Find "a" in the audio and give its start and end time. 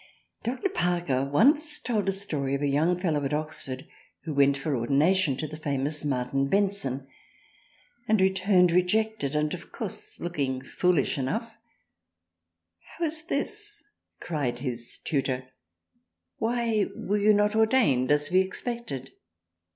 2.09-2.11, 2.63-2.67